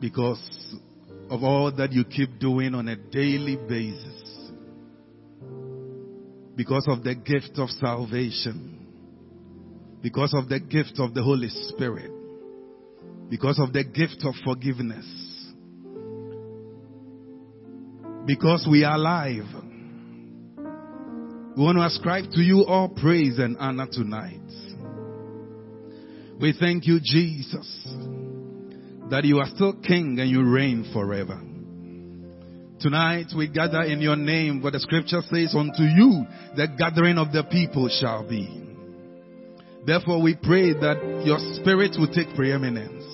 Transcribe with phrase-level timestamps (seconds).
[0.00, 0.76] because
[1.30, 4.50] of all that you keep doing on a daily basis.
[6.56, 8.86] Because of the gift of salvation.
[10.02, 12.10] Because of the gift of the Holy Spirit.
[13.30, 15.06] Because of the gift of forgiveness.
[18.26, 19.44] Because we are alive.
[21.56, 24.40] We want to ascribe to you all praise and honor tonight.
[26.40, 27.88] We thank you, Jesus,
[29.10, 31.40] that you are still King and you reign forever.
[32.80, 36.24] Tonight we gather in your name, but the scripture says, unto you
[36.56, 38.46] the gathering of the people shall be.
[39.84, 43.04] Therefore we pray that your spirit will take preeminence.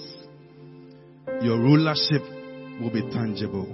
[1.43, 2.23] Your rulership
[2.81, 3.69] will be tangible.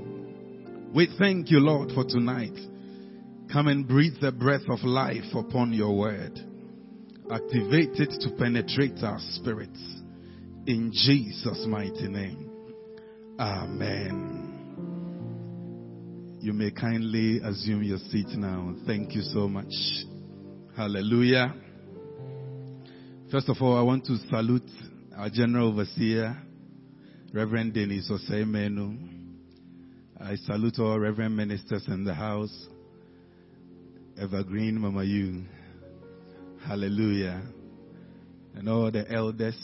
[0.95, 2.57] We thank you, Lord, for tonight.
[3.53, 6.39] Come and breathe the breath of life upon your word.
[7.31, 10.00] Activate it to penetrate our spirits.
[10.67, 12.51] In Jesus' mighty name.
[13.39, 14.37] Amen.
[16.41, 18.75] You may kindly assume your seat now.
[18.87, 19.73] Thank you so much.
[20.77, 21.55] Hallelujah.
[23.31, 24.71] First of all, I want to salute
[25.17, 26.37] our General Overseer,
[27.33, 28.99] Reverend Denis Oseimenu.
[30.21, 32.69] I salute all Reverend Ministers in the house.
[34.21, 35.45] Evergreen Mama You.
[36.67, 37.41] Hallelujah.
[38.55, 39.57] And all the elders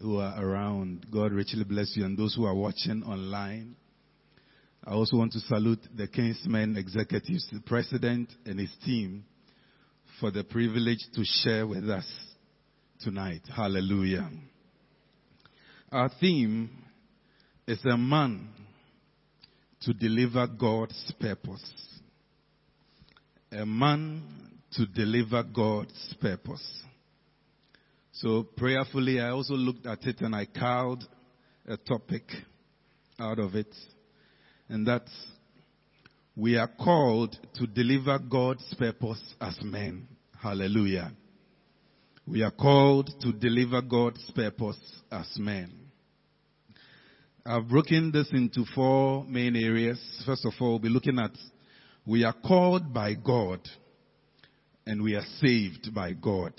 [0.00, 2.04] who are around, God richly bless you.
[2.04, 3.76] And those who are watching online.
[4.84, 9.24] I also want to salute the Kingsmen executives, the president and his team
[10.18, 12.06] for the privilege to share with us
[13.00, 13.42] tonight.
[13.54, 14.28] Hallelujah.
[15.92, 16.70] Our theme
[17.66, 18.48] is a man
[19.82, 21.72] to deliver God's purpose.
[23.52, 24.22] A man
[24.72, 26.82] to deliver God's purpose.
[28.22, 31.04] So prayerfully, I also looked at it and I carved
[31.66, 32.24] a topic
[33.18, 33.74] out of it.
[34.68, 35.10] And that's
[36.36, 40.06] we are called to deliver God's purpose as men.
[40.38, 41.12] Hallelujah.
[42.26, 44.78] We are called to deliver God's purpose
[45.10, 45.72] as men.
[47.46, 49.98] I've broken this into four main areas.
[50.26, 51.32] First of all, we'll be looking at
[52.04, 53.60] we are called by God
[54.84, 56.52] and we are saved by God.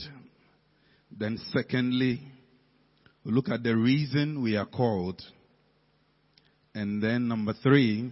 [1.17, 2.21] Then secondly,
[3.23, 5.21] we look at the reason we are called.
[6.73, 8.11] And then number three,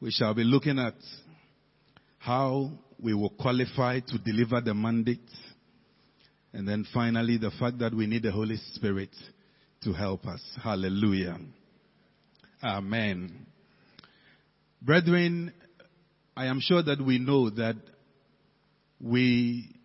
[0.00, 0.94] we shall be looking at
[2.18, 2.70] how
[3.00, 5.30] we will qualify to deliver the mandate.
[6.52, 9.14] And then finally, the fact that we need the Holy Spirit
[9.82, 10.40] to help us.
[10.62, 11.38] Hallelujah.
[12.62, 13.46] Amen.
[14.82, 15.52] Brethren,
[16.36, 17.76] I am sure that we know that
[19.00, 19.77] we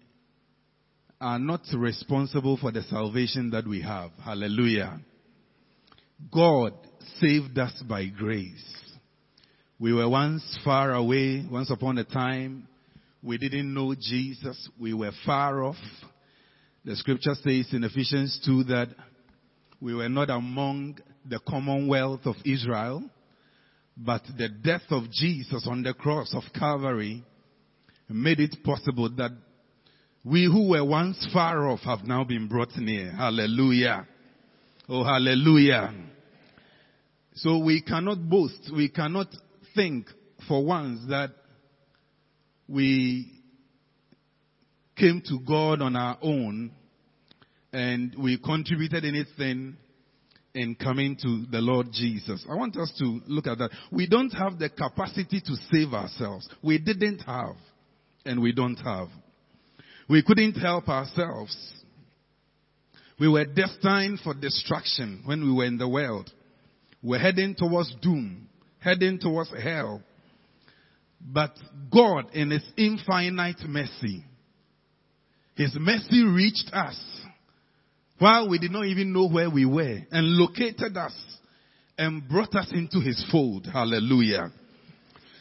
[1.24, 4.12] are not responsible for the salvation that we have.
[4.22, 5.00] Hallelujah.
[6.34, 6.74] God
[7.22, 8.76] saved us by grace.
[9.80, 12.68] We were once far away, once upon a time.
[13.22, 14.70] We didn't know Jesus.
[14.78, 15.78] We were far off.
[16.84, 18.90] The scripture says in Ephesians 2 that
[19.80, 23.02] we were not among the commonwealth of Israel,
[23.96, 27.24] but the death of Jesus on the cross of Calvary
[28.10, 29.32] made it possible that
[30.24, 33.12] we who were once far off have now been brought near.
[33.12, 34.08] Hallelujah.
[34.88, 35.94] Oh, hallelujah.
[37.36, 39.28] So we cannot boast, we cannot
[39.76, 40.08] think
[40.48, 41.32] for once that
[42.68, 43.32] we
[44.96, 46.72] came to God on our own
[47.74, 49.76] and we contributed anything
[50.54, 52.46] in coming to the Lord Jesus.
[52.50, 53.72] I want us to look at that.
[53.92, 56.48] We don't have the capacity to save ourselves.
[56.62, 57.56] We didn't have
[58.26, 59.08] and we don't have.
[60.10, 61.56] We couldn't help ourselves.
[63.20, 66.30] We were destined for destruction when we were in the world.
[67.02, 68.50] We're heading towards doom,
[68.80, 70.02] heading towards hell.
[71.22, 71.52] But
[71.92, 74.26] God, in His infinite mercy,
[75.56, 77.00] His mercy reached us
[78.20, 81.16] while we did not even know where we were and located us
[81.98, 83.68] and brought us into His fold.
[83.72, 84.52] Hallelujah.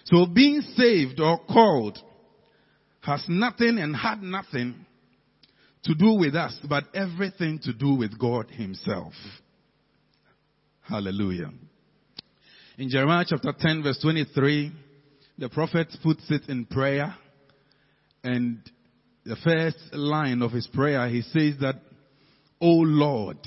[0.04, 1.98] So being saved or called
[3.02, 4.86] has nothing and had nothing
[5.84, 9.12] to do with us, but everything to do with God Himself.
[10.82, 11.50] Hallelujah.
[12.78, 14.72] In Jeremiah chapter 10 verse 23,
[15.38, 17.14] the prophet puts it in prayer
[18.24, 18.58] and
[19.24, 21.76] the first line of his prayer, he says that,
[22.60, 23.38] O Lord,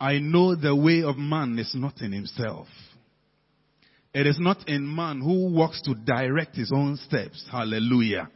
[0.00, 2.68] I know the way of man is not in himself.
[4.14, 7.44] It is not in man who walks to direct his own steps.
[7.50, 8.30] Hallelujah.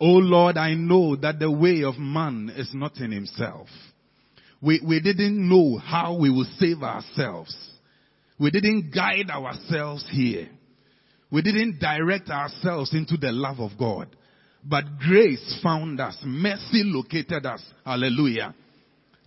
[0.00, 3.68] Oh Lord, I know that the way of man is not in himself.
[4.60, 7.54] We, we didn't know how we will save ourselves.
[8.38, 10.48] We didn't guide ourselves here.
[11.30, 14.08] We didn't direct ourselves into the love of God.
[14.64, 16.16] But grace found us.
[16.24, 17.62] Mercy located us.
[17.84, 18.54] Hallelujah.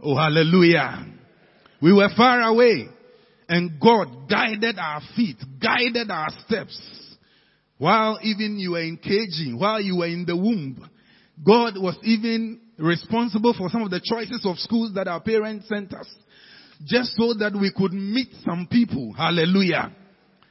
[0.01, 1.05] Oh, hallelujah.
[1.81, 2.87] We were far away
[3.49, 6.77] and God guided our feet, guided our steps.
[7.77, 10.89] While even you were in KG, while you were in the womb,
[11.45, 15.93] God was even responsible for some of the choices of schools that our parents sent
[15.93, 16.07] us.
[16.85, 19.13] Just so that we could meet some people.
[19.13, 19.95] Hallelujah.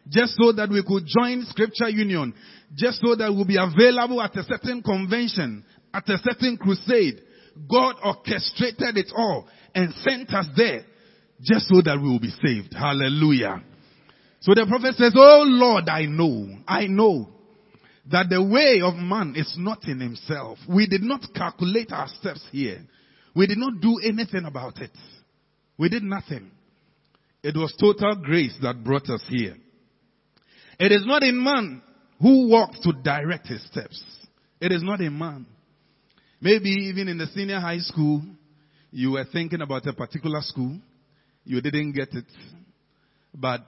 [0.09, 2.35] Just so that we could join scripture union.
[2.75, 7.23] Just so that we'll be available at a certain convention, at a certain crusade.
[7.71, 10.85] God orchestrated it all and sent us there
[11.41, 12.75] just so that we will be saved.
[12.75, 13.63] Hallelujah.
[14.41, 17.29] So the prophet says, Oh Lord, I know, I know
[18.11, 20.59] that the way of man is not in himself.
[20.69, 22.81] We did not calculate our steps here.
[23.35, 24.93] We did not do anything about it.
[25.79, 26.51] We did nothing.
[27.43, 29.57] It was total grace that brought us here.
[30.79, 31.83] It is not in man
[32.21, 34.03] who walks to direct his steps.
[34.61, 35.47] It is not in man.
[36.41, 38.23] Maybe even in the senior high school,
[38.91, 40.79] you were thinking about a particular school.
[41.47, 42.27] You didn't get it.
[43.33, 43.61] But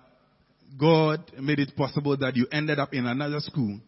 [0.78, 3.78] God made it possible that you ended up in another school.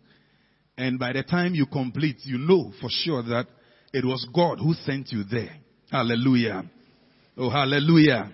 [0.79, 3.47] And by the time you complete, you know for sure that
[3.93, 5.57] it was God who sent you there.
[5.91, 6.63] Hallelujah.
[7.37, 8.33] Oh, hallelujah.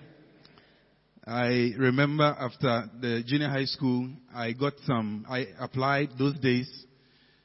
[1.26, 6.68] I remember after the junior high school, I got some, I applied those days,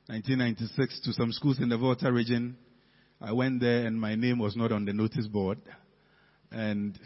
[0.08, 2.58] 1996, to some schools in the Volta region.
[3.22, 5.60] I went there and my name was not on the notice board.
[6.52, 7.00] And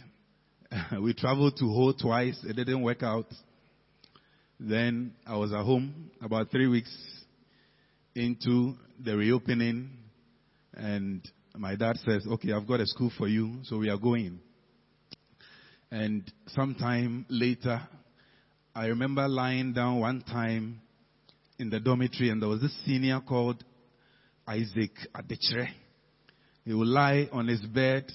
[1.01, 2.37] we traveled to Ho twice.
[2.43, 3.27] It didn't work out.
[4.59, 6.95] Then I was at home about three weeks
[8.15, 8.73] into
[9.03, 9.89] the reopening
[10.73, 11.21] and
[11.57, 13.59] my dad says, okay, I've got a school for you.
[13.63, 14.39] So we are going.
[15.91, 17.81] And sometime later,
[18.73, 20.81] I remember lying down one time
[21.59, 23.63] in the dormitory and there was this senior called
[24.47, 25.67] Isaac Adechre.
[26.65, 28.05] He would lie on his bed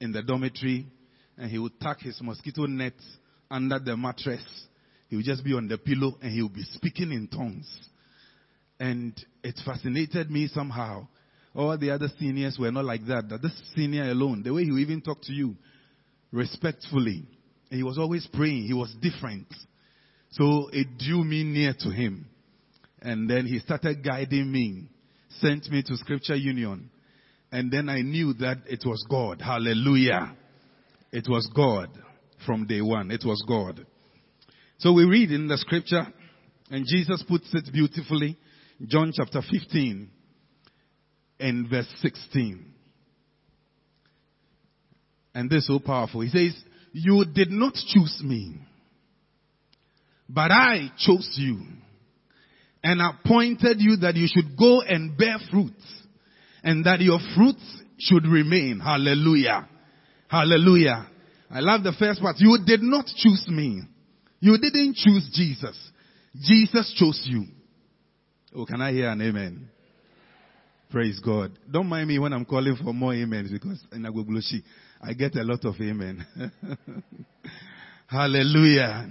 [0.00, 0.86] in the dormitory
[1.36, 2.94] and he would tuck his mosquito net
[3.50, 4.42] under the mattress.
[5.08, 7.68] He would just be on the pillow and he would be speaking in tongues.
[8.80, 11.06] And it fascinated me somehow.
[11.54, 13.28] All the other seniors were not like that.
[13.28, 15.54] That this senior alone, the way he would even talk to you,
[16.32, 17.28] respectfully.
[17.70, 18.64] And he was always praying.
[18.64, 19.46] He was different.
[20.30, 22.26] So it drew me near to him.
[23.00, 24.88] And then he started guiding me,
[25.38, 26.90] sent me to scripture union.
[27.52, 29.40] And then I knew that it was God.
[29.40, 30.34] Hallelujah.
[31.14, 31.90] It was God
[32.44, 33.12] from day one.
[33.12, 33.86] It was God.
[34.78, 36.04] So we read in the scripture,
[36.72, 38.36] and Jesus puts it beautifully,
[38.88, 40.10] John chapter 15
[41.38, 42.66] and verse 16.
[45.36, 46.22] And this is so powerful.
[46.22, 46.60] He says,
[46.92, 48.56] You did not choose me,
[50.28, 51.60] but I chose you
[52.82, 55.76] and appointed you that you should go and bear fruit
[56.64, 57.54] and that your fruit
[58.00, 58.80] should remain.
[58.80, 59.68] Hallelujah.
[60.34, 61.06] Hallelujah.
[61.48, 62.34] I love the first part.
[62.40, 63.82] You did not choose me.
[64.40, 65.78] You didn't choose Jesus.
[66.34, 67.44] Jesus chose you.
[68.52, 69.68] Oh, can I hear an amen?
[70.90, 71.56] Praise God.
[71.70, 74.64] Don't mind me when I'm calling for more amens because in Agbogbloshie,
[75.00, 76.26] I get a lot of amen.
[78.08, 79.06] Hallelujah.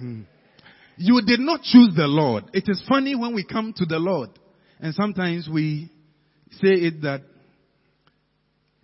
[0.98, 2.50] You did not choose the Lord.
[2.52, 4.30] It is funny when we come to the Lord
[4.82, 5.90] and sometimes we
[6.52, 7.22] say it that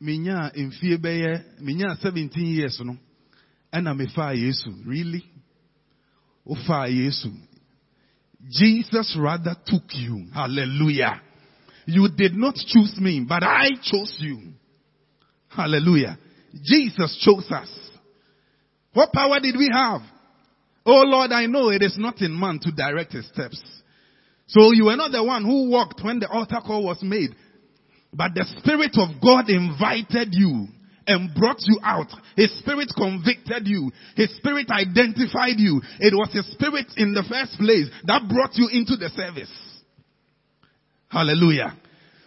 [0.01, 2.97] minya mfie bɛyɛ minya 17 years no
[3.73, 4.71] ɛna mefaa yesu.
[4.85, 5.23] Really?
[6.45, 7.31] Wofaa yesu.
[8.49, 10.27] Jesus rather took you.
[10.33, 11.21] Hallelujah.
[11.85, 14.53] You did not choose me but i chose you.
[15.49, 16.17] Hallelujah.
[16.63, 17.69] Jesus chose us.
[18.93, 20.01] What power did we have?
[20.85, 23.61] Oh lord i know it is not in man to direct his steps.
[24.47, 27.35] So you were not the one who walked when the altar call was made
[28.13, 30.67] but the Spirit of God invited you
[31.05, 32.07] and brought you out.
[32.35, 33.91] His Spirit convicted you.
[34.15, 35.81] His Spirit identified you.
[35.99, 39.51] It was His Spirit in the first place that brought you into the service.
[41.09, 41.75] Hallelujah.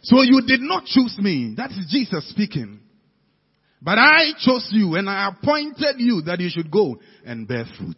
[0.02, 1.54] So you did not choose me.
[1.56, 2.80] That is Jesus speaking.
[3.80, 7.96] But I chose you and I appointed you that you should go and bear fruit.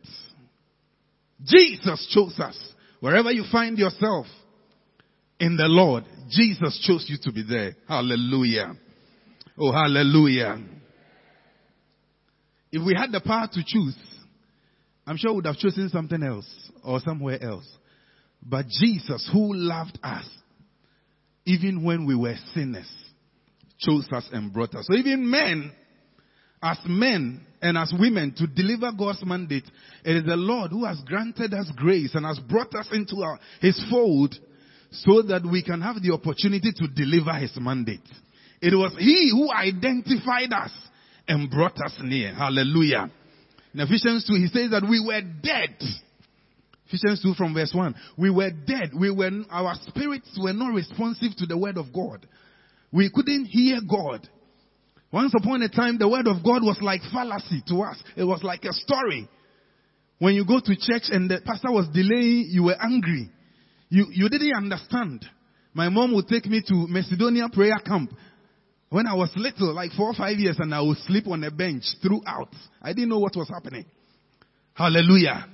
[1.44, 2.58] Jesus chose us.
[3.00, 4.26] Wherever you find yourself
[5.38, 6.04] in the Lord,
[6.36, 7.76] Jesus chose you to be there.
[7.88, 8.74] Hallelujah.
[9.58, 10.58] Oh, hallelujah.
[12.72, 13.96] If we had the power to choose,
[15.06, 16.48] I'm sure we would have chosen something else
[16.82, 17.68] or somewhere else.
[18.42, 20.28] But Jesus, who loved us,
[21.46, 22.90] even when we were sinners,
[23.78, 24.86] chose us and brought us.
[24.88, 25.72] So even men
[26.64, 29.70] as men and as women to deliver God's mandate,
[30.02, 33.38] it is the Lord who has granted us grace and has brought us into our,
[33.60, 34.34] His fold
[35.04, 38.06] so that we can have the opportunity to deliver His mandate.
[38.60, 40.70] It was He who identified us
[41.26, 42.34] and brought us near.
[42.34, 43.10] Hallelujah.
[43.72, 45.76] In Ephesians 2, He says that we were dead.
[46.86, 47.94] Ephesians 2 from verse 1.
[48.18, 48.90] We were dead.
[48.98, 52.26] We were, our spirits were not responsive to the word of God.
[52.92, 54.28] We couldn't hear God.
[55.10, 58.02] Once upon a time, the word of God was like fallacy to us.
[58.16, 59.28] It was like a story.
[60.18, 63.30] When you go to church and the pastor was delaying, you were angry.
[63.94, 65.24] You, you didn't understand.
[65.72, 68.10] My mom would take me to Macedonia prayer camp
[68.88, 71.50] when I was little, like four or five years, and I would sleep on a
[71.52, 72.48] bench throughout.
[72.82, 73.84] I didn't know what was happening.
[74.74, 75.46] Hallelujah.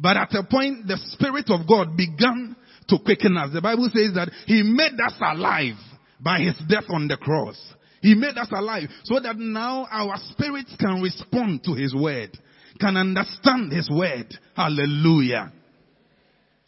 [0.00, 2.56] But at a point, the Spirit of God began
[2.88, 3.50] to quicken us.
[3.52, 5.76] The Bible says that He made us alive
[6.20, 7.56] by His death on the cross.
[8.02, 12.36] He made us alive so that now our spirits can respond to His word,
[12.80, 14.34] can understand His word.
[14.56, 15.52] Hallelujah.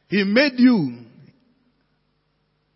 [0.08, 1.04] He made you.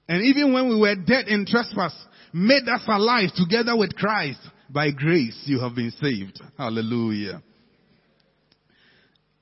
[0.09, 1.95] And even when we were dead in trespass,
[2.33, 4.41] made us alive together with Christ.
[4.69, 6.41] By grace you have been saved.
[6.57, 7.43] Hallelujah.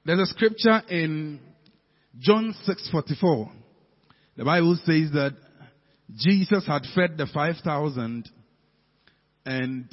[0.04, 1.40] There's a scripture in
[2.18, 3.52] John 6:44.
[4.36, 5.34] The Bible says that
[6.16, 8.28] Jesus had fed the 5,000
[9.46, 9.84] and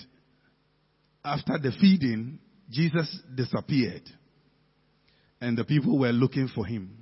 [1.24, 2.40] after the feeding,
[2.70, 4.04] Jesus disappeared.
[5.42, 6.97] And the people were looking for him.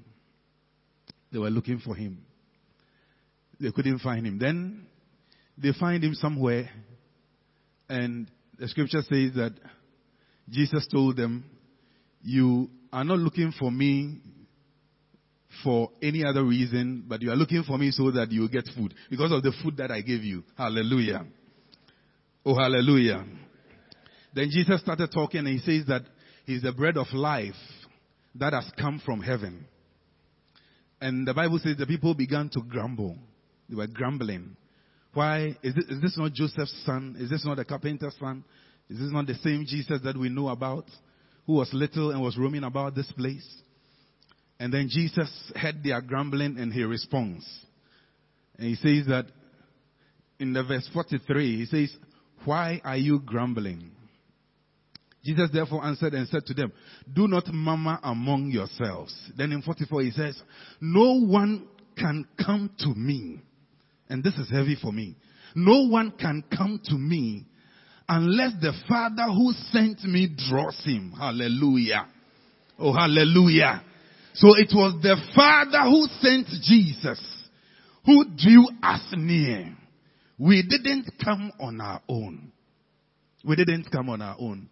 [1.32, 2.20] They were looking for him.
[3.60, 4.39] They couldn't find him.
[4.39, 4.86] Then
[5.58, 6.70] they find him somewhere.
[7.89, 9.53] And the scripture says that
[10.50, 11.46] Jesus told them,
[12.22, 14.22] You are not looking for me
[15.63, 18.94] for any other reason, but you are looking for me so that you get food.
[19.10, 20.44] Because of the food that I gave you.
[20.58, 21.25] Hallelujah.
[22.46, 23.25] Oh, hallelujah.
[24.34, 26.03] Then Jesus started talking and he says that
[26.46, 27.55] he's the bread of life
[28.36, 29.65] that has come from heaven.
[31.01, 33.17] And the Bible says the people began to grumble.
[33.69, 34.55] They were grumbling.
[35.13, 35.55] Why?
[35.63, 37.15] Is this, is this not Joseph's son?
[37.19, 38.43] Is this not the carpenter's son?
[38.89, 40.85] Is this not the same Jesus that we know about?
[41.47, 43.47] Who was little and was roaming about this place?
[44.59, 47.45] And then Jesus heard their grumbling and he responds.
[48.57, 49.25] And he says that
[50.39, 51.95] in the verse 43, he says,
[52.45, 53.91] why are you grumbling?
[55.25, 56.72] Jesus therefore answered and said to them,
[57.12, 59.13] Do not murmur among yourselves.
[59.36, 60.39] Then in 44 he says,
[60.79, 61.67] No one
[61.98, 63.41] can come to me.
[64.08, 65.15] And this is heavy for me.
[65.55, 67.46] No one can come to me
[68.08, 71.13] unless the Father who sent me draws him.
[71.17, 72.08] Hallelujah.
[72.77, 73.82] Oh, hallelujah.
[74.36, 77.20] So it was the Father who sent Jesus
[78.05, 79.75] who drew us near.
[80.38, 82.51] We didn't come on our own.
[83.44, 84.70] We didn't come on our own.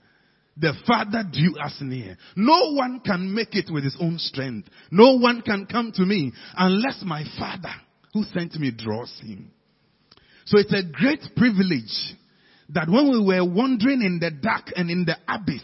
[0.57, 2.17] The Father drew us near.
[2.35, 4.69] No one can make it with his own strength.
[4.91, 7.73] No one can come to me unless my Father
[8.13, 9.51] who sent me draws him.
[10.45, 12.15] So it's a great privilege
[12.69, 15.63] that when we were wandering in the dark and in the abyss,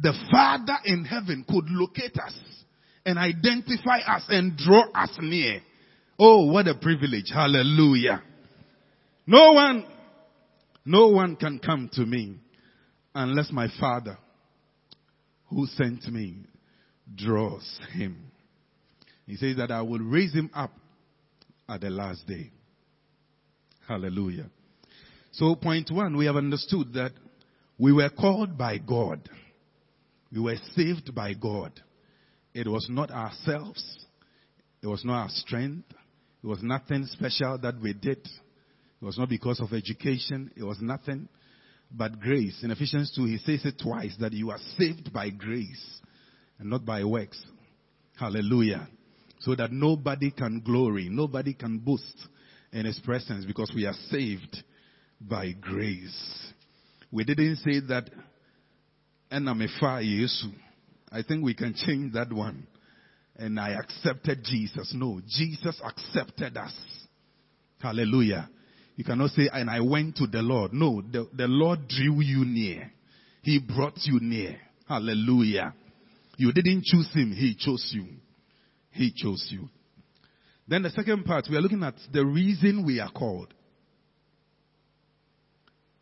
[0.00, 2.34] the Father in heaven could locate us
[3.04, 5.60] and identify us and draw us near.
[6.18, 7.30] Oh, what a privilege.
[7.32, 8.22] Hallelujah.
[9.26, 9.84] No one,
[10.84, 12.36] no one can come to me
[13.16, 14.18] unless my Father
[15.48, 16.36] who sent me
[17.14, 18.30] draws him.
[19.26, 20.72] He says that I will raise him up
[21.68, 22.50] at the last day.
[23.88, 24.50] Hallelujah.
[25.32, 27.12] So point one, we have understood that
[27.78, 29.28] we were called by God.
[30.32, 31.72] We were saved by God.
[32.52, 34.06] It was not ourselves.
[34.82, 35.86] It was not our strength.
[36.42, 38.18] It was nothing special that we did.
[38.18, 40.50] It was not because of education.
[40.56, 41.28] It was nothing
[41.90, 42.58] but grace.
[42.62, 46.00] In Ephesians 2, he says it twice that you are saved by grace
[46.58, 47.42] and not by works.
[48.18, 48.88] Hallelujah.
[49.40, 52.16] So that nobody can glory, nobody can boast
[52.72, 54.56] in his presence because we are saved
[55.20, 56.52] by grace.
[57.12, 58.10] We didn't say that
[59.30, 60.52] Yesu.
[61.12, 62.66] I think we can change that one.
[63.36, 64.92] And I accepted Jesus.
[64.94, 66.74] No, Jesus accepted us.
[67.80, 68.48] Hallelujah.
[68.96, 70.72] You cannot say, and I went to the Lord.
[70.72, 72.90] No, the, the Lord drew you near.
[73.42, 74.56] He brought you near.
[74.88, 75.74] Hallelujah.
[76.38, 78.06] You didn't choose him, he chose you.
[78.90, 79.68] He chose you.
[80.66, 83.52] Then the second part, we are looking at the reason we are called.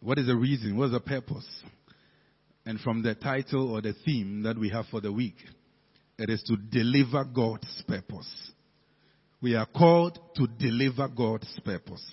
[0.00, 0.76] What is the reason?
[0.76, 1.46] What is the purpose?
[2.64, 5.36] And from the title or the theme that we have for the week,
[6.18, 8.52] it is to deliver God's purpose.
[9.42, 12.04] We are called to deliver God's purpose.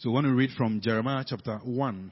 [0.00, 2.10] So want to read from Jeremiah chapter 1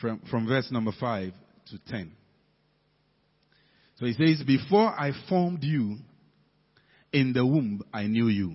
[0.00, 1.34] from, from verse number 5
[1.66, 2.12] to 10.
[3.96, 5.98] So he says, Before I formed you
[7.12, 8.54] in the womb, I knew you.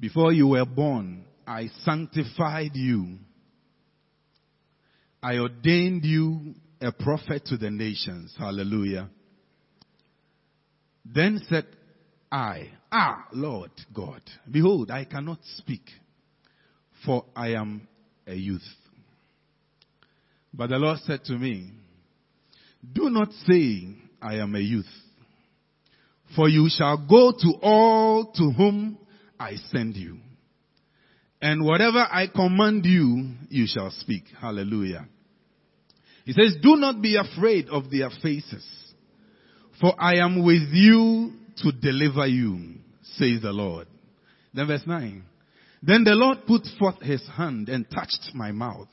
[0.00, 3.18] Before you were born, I sanctified you.
[5.22, 8.34] I ordained you a prophet to the nations.
[8.36, 9.08] Hallelujah.
[11.04, 11.66] Then said
[12.32, 15.82] I, Ah, Lord God, behold, I cannot speak,
[17.06, 17.88] for I am
[18.26, 18.66] a youth.
[20.52, 21.70] But the Lord said to me,
[22.92, 24.84] Do not say, I am a youth,
[26.34, 28.98] for you shall go to all to whom
[29.38, 30.18] I send you.
[31.40, 34.24] And whatever I command you, you shall speak.
[34.40, 35.06] Hallelujah.
[36.24, 38.66] He says, Do not be afraid of their faces,
[39.80, 42.74] for I am with you to deliver you,
[43.16, 43.86] says the Lord.
[44.52, 45.22] Then verse 9.
[45.86, 48.88] Then the Lord put forth his hand and touched my mouth.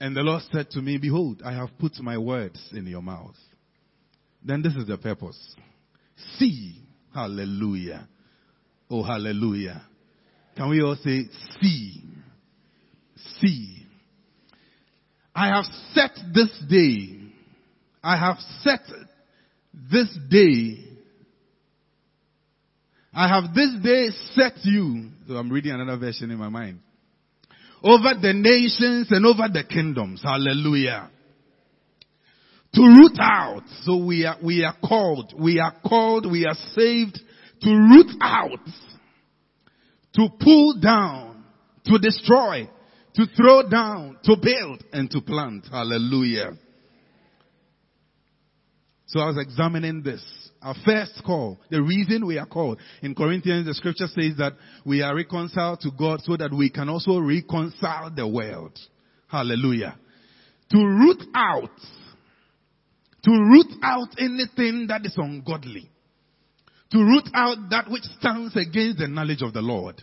[0.00, 3.36] And the Lord said to me, Behold, I have put my words in your mouth.
[4.42, 5.38] Then this is the purpose.
[6.38, 6.82] See.
[7.16, 8.06] Hallelujah.
[8.90, 9.82] Oh, hallelujah.
[10.54, 11.24] Can we all say,
[11.60, 12.02] see?
[13.40, 13.86] See.
[15.34, 15.64] I have
[15.94, 17.18] set this day.
[18.02, 18.80] I have set
[19.90, 20.85] this day.
[23.16, 25.08] I have this day set you.
[25.26, 26.80] So I'm reading another version in my mind.
[27.82, 30.22] Over the nations and over the kingdoms.
[30.22, 31.10] Hallelujah.
[32.74, 33.62] To root out.
[33.84, 35.32] So we are, we are called.
[35.38, 36.30] We are called.
[36.30, 37.18] We are saved
[37.62, 38.60] to root out.
[40.16, 41.42] To pull down.
[41.86, 42.68] To destroy.
[43.14, 44.18] To throw down.
[44.24, 45.66] To build and to plant.
[45.70, 46.50] Hallelujah.
[49.06, 50.22] So I was examining this.
[50.62, 52.78] Our first call, the reason we are called.
[53.02, 56.88] In Corinthians, the scripture says that we are reconciled to God so that we can
[56.88, 58.78] also reconcile the world.
[59.28, 59.96] Hallelujah.
[60.70, 61.70] To root out,
[63.22, 65.90] to root out anything that is ungodly.
[66.92, 70.00] To root out that which stands against the knowledge of the Lord.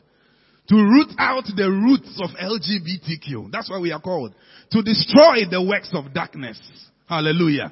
[0.69, 3.51] To root out the roots of LGBTQ.
[3.51, 4.33] That's why we are called.
[4.71, 6.59] To destroy the works of darkness.
[7.07, 7.71] Hallelujah.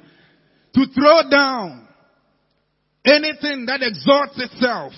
[0.74, 1.88] To throw down
[3.04, 4.92] anything that exalts itself.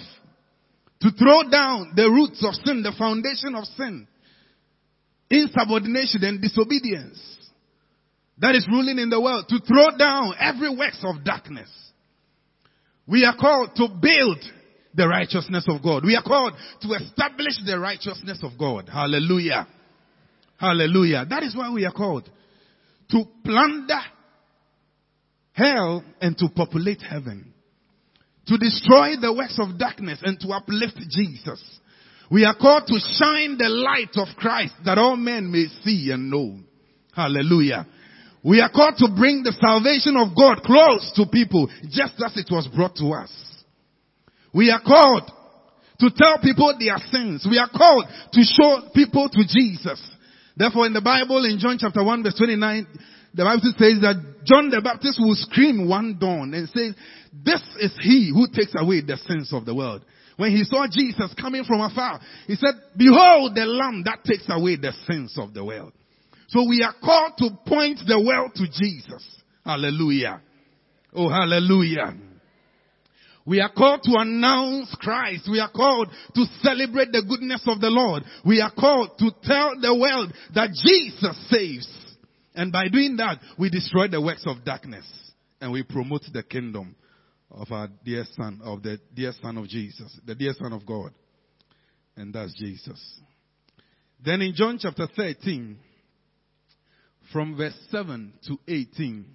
[1.00, 4.06] To throw down the roots of sin, the foundation of sin.
[5.28, 7.20] Insubordination and disobedience.
[8.38, 9.46] That is ruling in the world.
[9.48, 11.68] To throw down every works of darkness.
[13.06, 14.38] We are called to build
[14.94, 16.04] the righteousness of God.
[16.04, 18.88] We are called to establish the righteousness of God.
[18.90, 19.66] Hallelujah.
[20.56, 21.26] Hallelujah.
[21.28, 22.30] That is why we are called.
[23.10, 24.00] To plunder
[25.52, 27.53] hell and to populate heaven.
[28.48, 31.62] To destroy the works of darkness and to uplift Jesus.
[32.30, 36.30] We are called to shine the light of Christ that all men may see and
[36.30, 36.58] know.
[37.14, 37.86] Hallelujah.
[38.42, 42.48] We are called to bring the salvation of God close to people just as it
[42.50, 43.32] was brought to us.
[44.52, 45.30] We are called
[46.00, 47.46] to tell people their sins.
[47.48, 50.02] We are called to show people to Jesus.
[50.56, 52.86] Therefore in the Bible in John chapter 1 verse 29,
[53.34, 56.94] the Bible says that John the Baptist will scream one dawn and say,
[57.42, 60.04] this is he who takes away the sins of the world.
[60.36, 64.76] When he saw Jesus coming from afar, he said, behold the lamb that takes away
[64.76, 65.92] the sins of the world.
[66.48, 69.24] So we are called to point the world to Jesus.
[69.64, 70.40] Hallelujah.
[71.14, 72.14] Oh, hallelujah.
[73.46, 75.48] We are called to announce Christ.
[75.50, 78.24] We are called to celebrate the goodness of the Lord.
[78.44, 81.88] We are called to tell the world that Jesus saves.
[82.54, 85.04] And by doing that, we destroy the works of darkness
[85.60, 86.96] and we promote the kingdom
[87.54, 91.12] of our dear son, of the dear son of Jesus, the dear son of God.
[92.16, 93.00] And that's Jesus.
[94.24, 95.76] Then in John chapter 13,
[97.32, 99.26] from verse 7 to 18,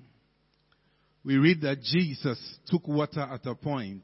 [1.23, 4.03] we read that Jesus took water at a point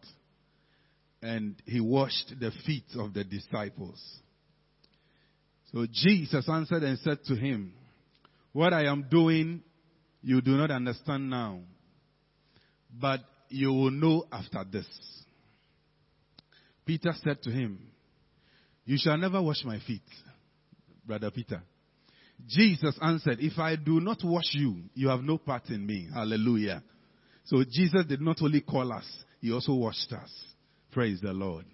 [1.22, 4.02] and he washed the feet of the disciples.
[5.72, 7.74] So Jesus answered and said to him,
[8.52, 9.62] what I am doing,
[10.22, 11.60] you do not understand now,
[12.94, 14.88] but you will know after this.
[16.86, 17.80] Peter said to him,
[18.86, 20.04] You shall never wash my feet,
[21.06, 21.62] brother Peter.
[22.48, 26.08] Jesus answered, If I do not wash you, you have no part in me.
[26.14, 26.84] Hallelujah.
[27.46, 29.06] So Jesus did not only call us,
[29.40, 30.30] he also washed us.
[30.92, 31.66] Praise the Lord.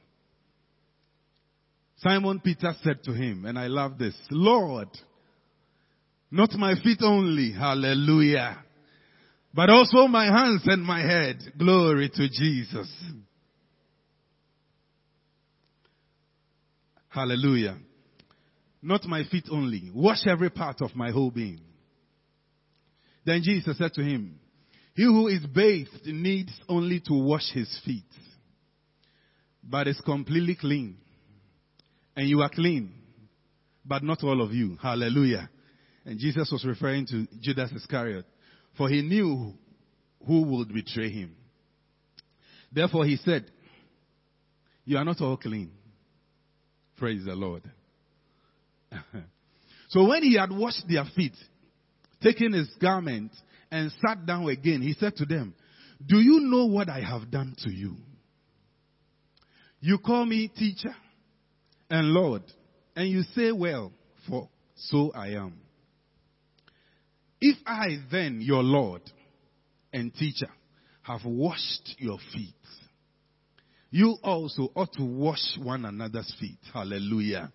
[1.98, 4.90] Simon Peter said to him, and I love this, Lord,
[6.32, 7.52] not my feet only.
[7.52, 8.64] Hallelujah.
[9.54, 11.38] But also my hands and my head.
[11.58, 12.90] Glory to Jesus.
[17.10, 17.78] Hallelujah.
[18.82, 19.92] Not my feet only.
[19.94, 21.60] Wash every part of my whole being.
[23.26, 24.40] Then Jesus said to him,
[24.96, 28.04] He who is bathed needs only to wash his feet,
[29.64, 30.98] but is completely clean.
[32.16, 32.94] And you are clean,
[33.86, 34.78] but not all of you.
[34.82, 35.50] Hallelujah.
[36.06, 38.26] And Jesus was referring to Judas Iscariot,
[38.78, 39.54] for he knew
[40.26, 41.36] who would betray him.
[42.72, 43.46] Therefore he said,
[44.86, 45.72] You are not all clean.
[46.98, 47.64] Praise the Lord.
[49.90, 51.36] so when he had washed their feet,
[52.22, 53.32] taken his garment,
[53.72, 55.56] and sat down again, he said to them,
[56.06, 57.96] Do you know what I have done to you?
[59.80, 60.96] You call me teacher
[61.90, 62.44] and Lord,
[62.96, 63.92] and you say, Well,
[64.28, 65.54] for so I am.
[67.42, 69.02] If I then, your Lord
[69.92, 70.50] and teacher,
[71.02, 72.54] have washed your feet,
[73.90, 76.60] you also ought to wash one another's feet.
[76.72, 77.52] Hallelujah.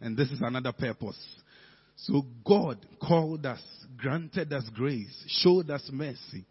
[0.00, 1.18] And this is another purpose.
[1.96, 3.62] So God called us,
[3.96, 6.44] granted us grace, showed us mercy,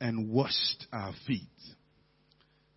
[0.00, 1.48] and washed our feet.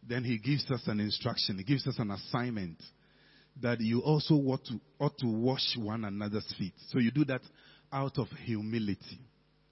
[0.07, 2.77] Then he gives us an instruction, he gives us an assignment
[3.61, 6.73] that you also ought to, ought to wash one another's feet.
[6.89, 7.41] So you do that
[7.95, 9.21] out of humility,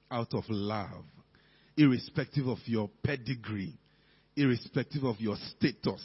[0.10, 1.04] out of love,
[1.76, 3.74] irrespective of your pedigree,
[4.38, 6.02] irrespective of your status,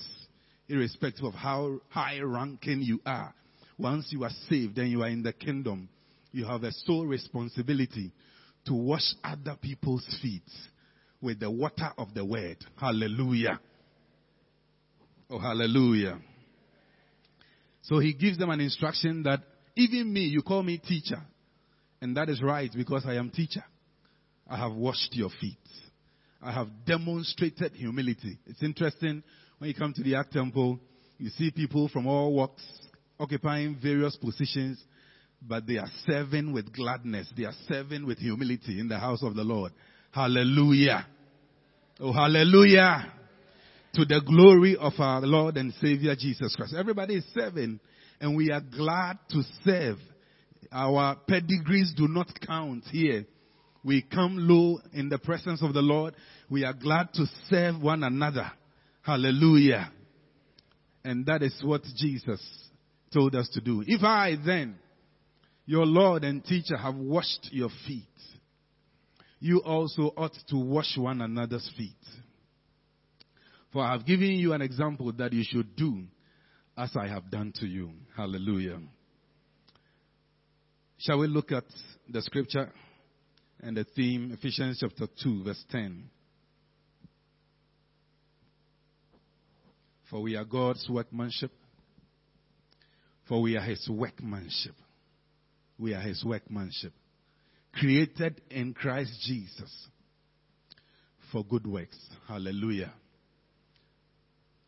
[0.69, 3.33] irrespective of how high ranking you are.
[3.79, 5.89] Once you are saved and you are in the kingdom,
[6.33, 8.11] you have a sole responsibility
[8.67, 10.43] to wash other people's feet
[11.23, 12.57] with the water of the word.
[12.81, 13.61] Hallelujah.
[15.31, 16.19] Oh, hallelujah.
[17.83, 19.41] So he gives them an instruction that
[19.77, 21.23] even me, you call me teacher.
[22.01, 23.65] And that is right because I am teacher.
[24.49, 25.57] I have washed your feet.
[26.41, 28.39] I have demonstrated humility.
[28.47, 29.23] It's interesting
[29.59, 30.79] when you come to the Ark Temple,
[31.19, 32.63] you see people from all walks
[33.19, 34.81] occupying various positions,
[35.43, 37.29] but they are serving with gladness.
[37.37, 39.73] They are serving with humility in the house of the Lord.
[40.13, 41.07] Hallelujah.
[42.01, 43.13] Oh, hallelujah.
[43.95, 46.75] To the glory of our Lord and Savior Jesus Christ.
[46.79, 47.81] Everybody is serving
[48.21, 49.99] and we are glad to serve.
[50.71, 53.27] Our pedigrees do not count here.
[53.85, 56.15] We come low in the presence of the Lord.
[56.51, 58.51] We are glad to serve one another.
[59.03, 59.91] Hallelujah.
[61.05, 62.43] And that is what Jesus
[63.13, 63.83] told us to do.
[63.87, 64.77] If I then,
[65.65, 68.05] your Lord and teacher, have washed your feet,
[69.41, 71.95] you also ought to wash one another's feet.
[73.73, 76.05] For I have given you an example that you should do
[76.77, 77.91] as I have done to you.
[78.17, 78.81] Hallelujah.
[81.01, 81.65] Shall we look at
[82.09, 82.73] the scripture
[83.61, 86.11] and the theme, Ephesians chapter 2, verse 10?
[90.11, 91.53] For we are God's workmanship.
[93.29, 94.75] For we are His workmanship.
[95.79, 96.93] We are His workmanship.
[97.75, 99.89] Created in Christ Jesus
[101.31, 101.99] for good works.
[102.27, 102.93] Hallelujah.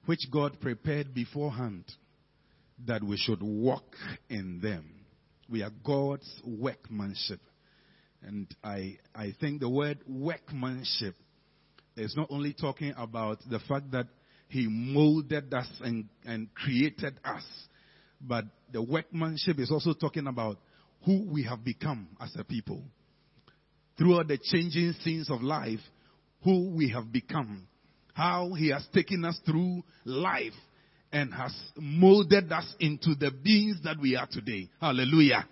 [0.06, 1.86] Which God prepared beforehand
[2.86, 3.96] that we should walk
[4.28, 4.99] in them.
[5.50, 7.40] We are God's workmanship.
[8.22, 11.16] And I, I think the word workmanship
[11.96, 14.06] is not only talking about the fact that
[14.48, 17.42] He molded us and, and created us,
[18.20, 20.58] but the workmanship is also talking about
[21.04, 22.82] who we have become as a people.
[23.98, 25.80] Throughout the changing scenes of life,
[26.44, 27.66] who we have become.
[28.14, 30.52] How He has taken us through life
[31.12, 34.68] and has molded us into the beings that we are today.
[34.80, 35.44] Hallelujah.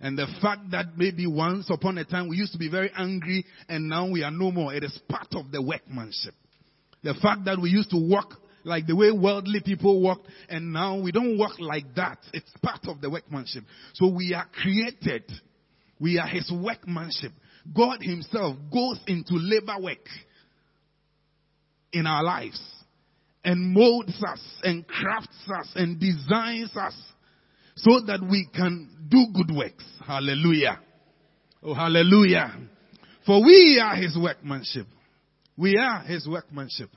[0.00, 3.46] And the fact that maybe once upon a time we used to be very angry
[3.68, 6.34] and now we are no more, it is part of the workmanship.
[7.02, 8.34] The fact that we used to walk
[8.64, 12.18] like the way worldly people walk and now we don't walk like that.
[12.34, 13.64] It's part of the workmanship.
[13.94, 15.24] So we are created.
[15.98, 17.32] We are his workmanship.
[17.74, 20.06] God himself goes into labor work
[21.92, 22.60] in our lives
[23.46, 26.94] and molds us and crafts us and designs us
[27.76, 29.84] so that we can do good works.
[30.04, 30.80] Hallelujah.
[31.62, 32.52] Oh, hallelujah.
[33.24, 34.88] For we are his workmanship.
[35.56, 36.90] We are his workmanship.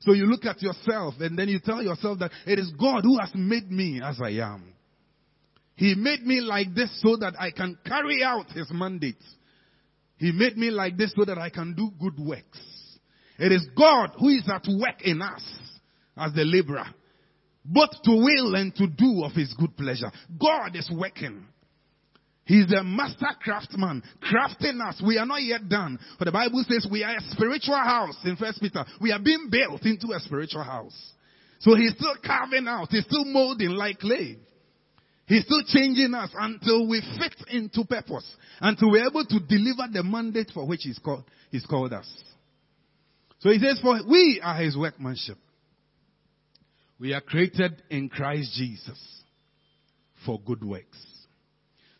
[0.00, 3.18] So you look at yourself and then you tell yourself that it is God who
[3.18, 4.74] has made me as I am.
[5.74, 9.22] He made me like this so that I can carry out his mandate.
[10.18, 12.60] He made me like this so that I can do good works.
[13.38, 15.42] It is God who is at work in us
[16.18, 16.86] as the laborer
[17.68, 20.10] both to will and to do of his good pleasure.
[20.40, 21.44] God is working.
[22.44, 25.02] He's the master craftsman, crafting us.
[25.06, 25.98] We are not yet done.
[26.18, 28.84] But the Bible says we are a spiritual house in First Peter.
[29.02, 30.96] We are being built into a spiritual house.
[31.60, 32.88] So he's still carving out.
[32.90, 34.38] He's still molding like clay.
[35.26, 38.24] He's still changing us until we fit into purpose,
[38.62, 42.08] until we're able to deliver the mandate for which He's called, He's called us.
[43.40, 45.36] So He says, for we are His workmanship.
[47.00, 48.98] We are created in Christ Jesus
[50.26, 50.98] for good works.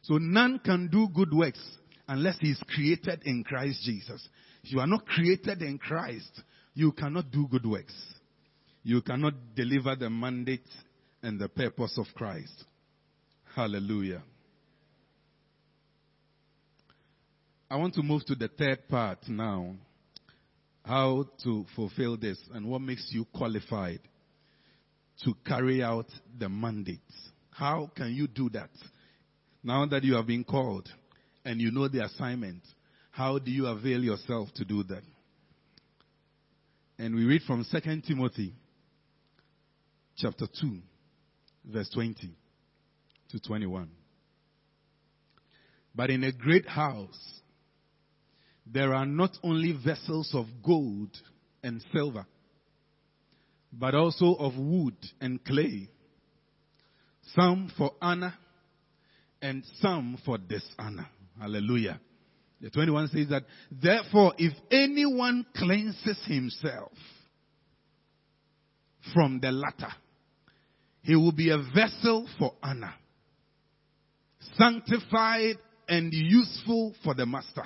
[0.03, 1.63] So none can do good works
[2.09, 4.27] unless he is created in Christ Jesus.
[4.65, 6.43] If you are not created in Christ,
[6.75, 7.95] you cannot do good works.
[8.83, 10.69] You cannot deliver the mandate
[11.23, 12.65] and the purpose of Christ.
[13.55, 14.23] Hallelujah.
[17.71, 19.75] I want to move to the third part now.
[20.85, 24.01] How to fulfill this and what makes you qualified
[25.25, 26.07] to carry out
[26.39, 27.01] the mandate.
[27.51, 28.71] How can you do that?
[29.63, 30.89] Now that you have been called
[31.45, 32.63] and you know the assignment,
[33.11, 35.03] how do you avail yourself to do that?
[36.99, 38.53] And we read from 2 Timothy
[40.17, 40.79] chapter 2,
[41.67, 42.31] verse 20
[43.31, 43.89] to 21.
[45.95, 47.41] But in a great house,
[48.67, 51.11] there are not only vessels of gold
[51.63, 52.27] and silver,
[53.73, 55.89] but also of wood and clay,
[57.35, 58.35] some for honor
[59.43, 61.07] and some for dishonor.
[61.39, 62.01] Hallelujah.
[62.61, 66.91] The 21 says that, therefore, if anyone cleanses himself
[69.15, 69.93] from the latter,
[71.03, 72.95] he will be a vessel for honor,
[74.57, 75.57] sanctified
[75.89, 77.63] and useful for the master,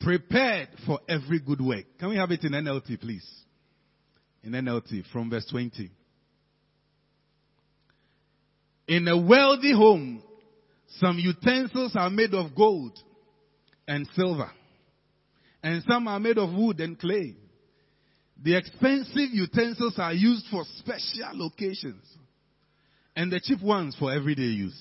[0.00, 1.84] prepared for every good work.
[1.98, 3.26] Can we have it in NLT, please?
[4.44, 5.90] In NLT, from verse 20.
[8.88, 10.22] In a wealthy home,
[10.98, 12.98] some utensils are made of gold
[13.86, 14.50] and silver,
[15.62, 17.36] and some are made of wood and clay.
[18.42, 22.04] The expensive utensils are used for special occasions,
[23.14, 24.78] and the cheap ones for everyday use.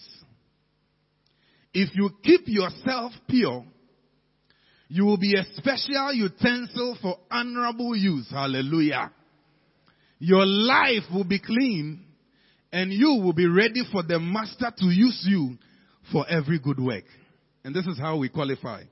[1.74, 3.63] If you keep yourself pure,
[4.89, 8.30] you will be a special utensil for honorable use.
[8.30, 9.12] Hallelujah.
[10.23, 12.05] Your life will be clean
[12.71, 15.57] and you will be ready for the master to use you
[16.12, 17.05] for every good work.
[17.63, 18.84] And this is how we qualify.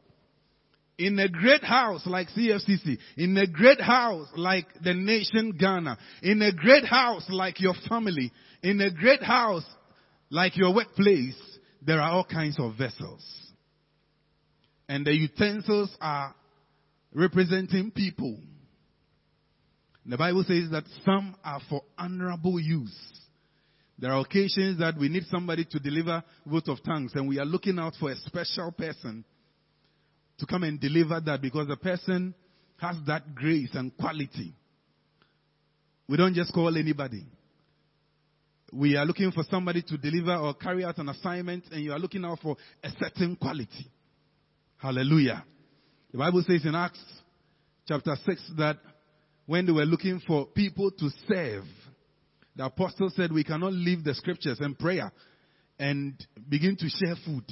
[0.97, 6.41] In a great house like CFCC, in a great house like the nation Ghana, in
[6.41, 8.31] a great house like your family,
[8.63, 9.65] in a great house
[10.31, 11.39] like your workplace,
[11.83, 13.23] there are all kinds of vessels.
[14.87, 16.33] And the utensils are
[17.13, 18.39] representing people.
[20.05, 23.19] The Bible says that some are for honorable use
[23.99, 27.45] there are occasions that we need somebody to deliver vote of tongues and we are
[27.45, 29.25] looking out for a special person
[30.37, 32.33] to come and deliver that because the person
[32.77, 34.53] has that grace and quality.
[36.07, 37.25] We don't just call anybody.
[38.71, 41.99] We are looking for somebody to deliver or carry out an assignment and you are
[41.99, 43.91] looking out for a certain quality.
[44.77, 45.43] Hallelujah.
[46.13, 47.03] The Bible says in Acts
[47.85, 48.77] chapter 6 that
[49.49, 51.63] when they were looking for people to serve,
[52.55, 55.11] the apostle said we cannot leave the scriptures and prayer
[55.79, 56.13] and
[56.47, 57.45] begin to share food.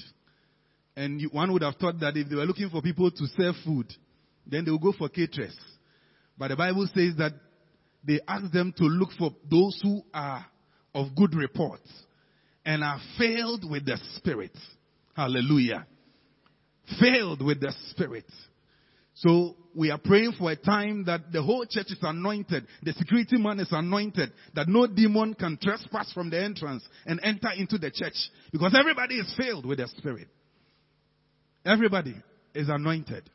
[0.95, 3.91] And one would have thought that if they were looking for people to serve food,
[4.45, 5.57] then they would go for caterers.
[6.37, 7.31] But the Bible says that
[8.03, 10.45] they asked them to look for those who are
[10.93, 11.81] of good report
[12.63, 14.55] and are filled with the Spirit.
[15.15, 15.87] Hallelujah.
[16.99, 18.25] Filled with the Spirit.
[19.19, 23.37] So we are praying for a time that the whole church is anointed, the security
[23.37, 27.89] man is anointed, that no demon can trespass from the entrance and enter into the
[27.89, 28.13] church
[28.51, 30.27] because everybody is filled with the Spirit.
[31.65, 32.15] Everybody
[32.53, 33.29] is anointed.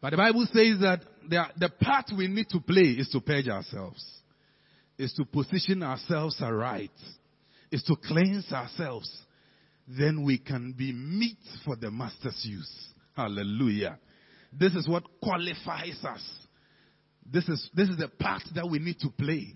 [0.00, 3.48] But the Bible says that the, the part we need to play is to purge
[3.48, 4.04] ourselves,
[4.98, 6.90] is to position ourselves aright,
[7.70, 9.10] is to cleanse ourselves.
[9.86, 12.88] Then we can be meet for the master's use.
[13.14, 13.98] Hallelujah.
[14.58, 16.22] This is what qualifies us.
[17.30, 19.54] This is, this is the part that we need to play.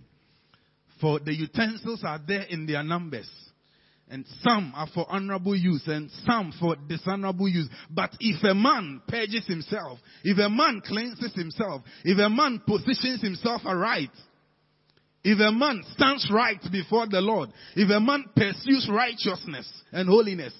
[1.01, 3.31] For the utensils are there in their numbers.
[4.11, 7.69] And some are for honorable use and some for dishonorable use.
[7.89, 13.23] But if a man purges himself, if a man cleanses himself, if a man positions
[13.23, 14.11] himself aright,
[15.23, 20.55] if a man stands right before the Lord, if a man pursues righteousness and holiness,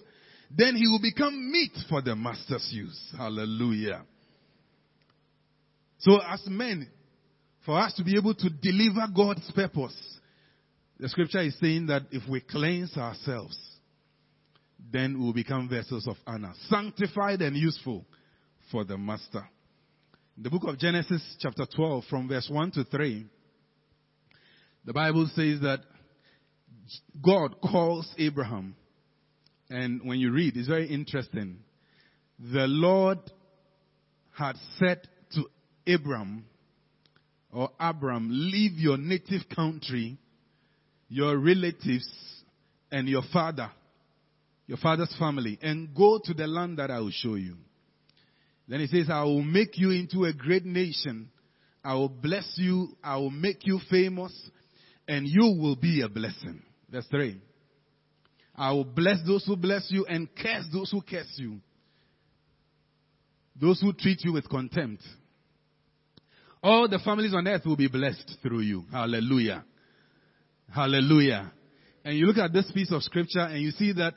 [0.57, 3.15] then he will become meet for the master's use.
[3.19, 4.05] Hallelujah.
[6.01, 6.89] So as men,
[7.65, 9.97] for us to be able to deliver God's purpose,
[10.99, 13.59] the scripture is saying that if we cleanse ourselves,
[14.93, 18.05] then we will become vessels of honor, sanctified and useful
[18.71, 19.47] for the master.
[20.37, 23.27] In the book of Genesis chapter 12 from verse 1 to 3,
[24.87, 25.81] the Bible says that
[27.23, 28.75] God calls Abraham.
[29.69, 31.59] And when you read, it's very interesting.
[32.39, 33.19] The Lord
[34.33, 35.09] had to
[35.93, 36.45] Abram,
[37.53, 40.19] or Abram, leave your native country,
[41.09, 42.09] your relatives,
[42.93, 43.71] and your father,
[44.67, 47.57] your father's family, and go to the land that I will show you.
[48.69, 51.29] Then he says, I will make you into a great nation.
[51.83, 52.97] I will bless you.
[53.03, 54.33] I will make you famous,
[55.09, 56.63] and you will be a blessing.
[56.89, 57.41] Verse 3.
[58.55, 61.61] I will bless those who bless you and curse those who curse you.
[63.61, 65.03] Those who treat you with contempt.
[66.63, 68.85] All the families on earth will be blessed through you.
[68.93, 69.65] Hallelujah.
[70.73, 71.53] Hallelujah.
[72.05, 74.15] And you look at this piece of scripture and you see that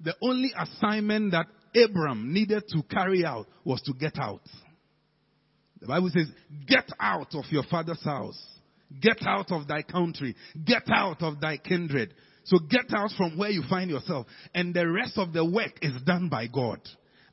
[0.00, 4.42] the only assignment that Abram needed to carry out was to get out.
[5.80, 6.28] The Bible says,
[6.66, 8.40] get out of your father's house.
[9.00, 10.36] Get out of thy country.
[10.64, 12.14] Get out of thy kindred.
[12.44, 14.26] So get out from where you find yourself.
[14.54, 16.80] And the rest of the work is done by God.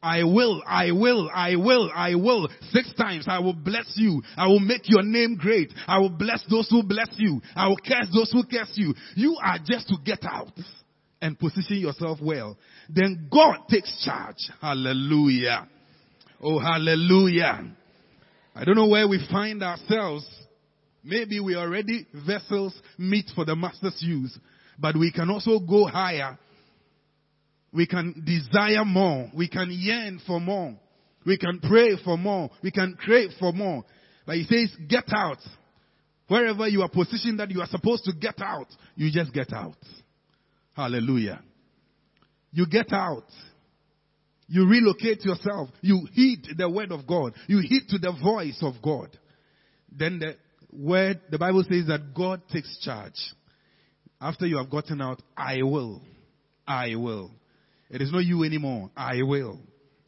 [0.02, 2.48] I will, I will, I will, I will.
[2.72, 4.22] Six times I will bless you.
[4.38, 5.74] I will make your name great.
[5.88, 7.42] I will bless those who bless you.
[7.56, 8.94] I will curse those who curse you.
[9.16, 10.54] You are just to get out
[11.22, 12.58] and position yourself well.
[12.90, 14.50] Then God takes charge.
[14.62, 15.68] Hallelujah.
[16.42, 17.70] Oh, hallelujah.
[18.56, 20.26] I don't know where we find ourselves.
[21.04, 24.38] Maybe we are already vessels meet for the master's use,
[24.78, 26.38] but we can also go higher
[27.72, 29.30] we can desire more.
[29.36, 30.76] We can yearn for more.
[31.26, 32.50] We can pray for more.
[32.64, 33.84] We can crave for more.
[34.26, 35.40] But he says, get out.
[36.28, 39.78] Wherever you are positioned that you are supposed to get out, you just get out.
[40.74, 41.42] Hallelujah.
[42.52, 43.26] You get out.
[44.48, 45.70] You relocate yourself.
[45.82, 47.34] You heed the word of God.
[47.48, 49.10] You heed to the voice of God.
[49.92, 50.36] Then the
[50.72, 53.14] word, the Bible says that God takes charge.
[54.22, 56.02] After you have gotten out, I will.
[56.68, 57.32] I will.
[57.90, 58.92] It is not you anymore.
[58.96, 59.60] I will.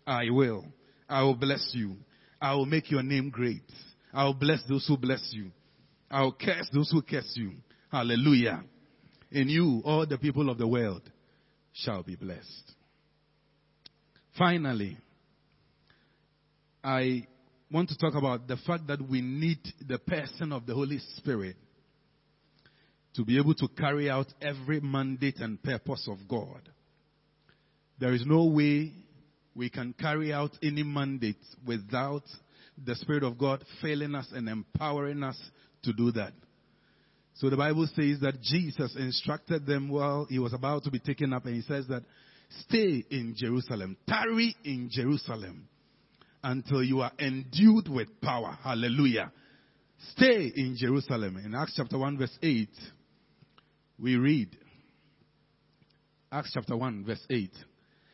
[0.05, 0.65] I will.
[1.09, 1.95] I will bless you.
[2.41, 3.63] I will make your name great.
[4.13, 5.51] I will bless those who bless you.
[6.09, 7.53] I will curse those who curse you.
[7.91, 8.63] Hallelujah.
[9.31, 11.01] In you, all the people of the world
[11.73, 12.73] shall be blessed.
[14.37, 14.97] Finally,
[16.83, 17.27] I
[17.71, 21.55] want to talk about the fact that we need the person of the Holy Spirit
[23.13, 26.61] to be able to carry out every mandate and purpose of God.
[28.01, 28.93] There is no way
[29.53, 31.37] we can carry out any mandate
[31.67, 32.23] without
[32.83, 35.39] the Spirit of God failing us and empowering us
[35.83, 36.33] to do that.
[37.35, 41.31] So the Bible says that Jesus instructed them while he was about to be taken
[41.31, 42.01] up and he says that
[42.61, 45.67] stay in Jerusalem, tarry in Jerusalem
[46.43, 48.57] until you are endued with power.
[48.63, 49.31] Hallelujah.
[50.15, 51.37] Stay in Jerusalem.
[51.37, 52.67] In Acts chapter 1 verse 8,
[53.99, 54.57] we read,
[56.31, 57.51] Acts chapter 1 verse 8.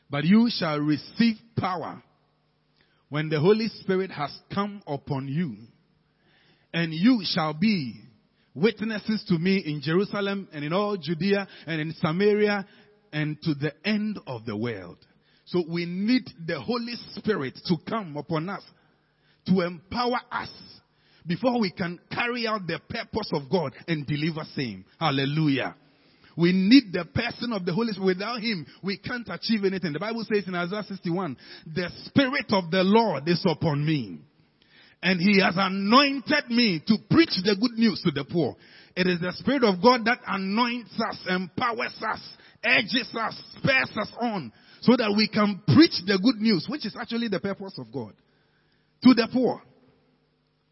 [0.10, 2.02] But you shall receive power
[3.10, 5.56] when the Holy Spirit has come upon you.
[6.74, 8.02] And you shall be
[8.54, 12.66] witnesses to me in Jerusalem and in all Judea and in Samaria
[13.12, 14.98] and to the end of the world.
[15.46, 18.64] So we need the Holy Spirit to come upon us
[19.48, 20.50] to empower us
[21.26, 24.86] before we can carry out the purpose of God and deliver same.
[25.00, 25.76] Hallelujah.
[26.38, 28.06] We need the person of the Holy Spirit.
[28.06, 29.92] Without Him, we can't achieve anything.
[29.92, 34.20] The Bible says in Isaiah 61, the Spirit of the Lord is upon me.
[35.02, 38.56] And He has anointed me to preach the good news to the poor.
[38.96, 42.22] It is the Spirit of God that anoints us, empowers us,
[42.64, 46.96] edges us, spurs us on, so that we can preach the good news, which is
[47.00, 48.14] actually the purpose of God,
[49.04, 49.62] to the poor.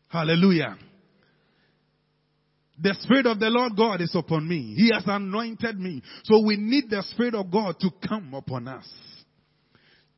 [0.10, 0.78] Hallelujah.
[2.82, 4.74] The Spirit of the Lord God is upon me.
[4.76, 6.02] He has anointed me.
[6.26, 8.88] So we need the Spirit of God to come upon us.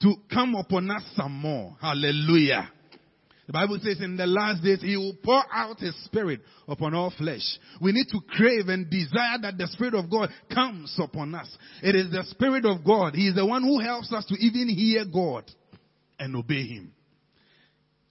[0.01, 1.75] To come upon us some more.
[1.79, 2.69] Hallelujah.
[3.47, 7.13] The Bible says in the last days He will pour out His Spirit upon all
[7.17, 7.43] flesh.
[7.79, 11.47] We need to crave and desire that the Spirit of God comes upon us.
[11.81, 13.15] It is the Spirit of God.
[13.15, 15.49] He is the one who helps us to even hear God
[16.19, 16.91] and obey Him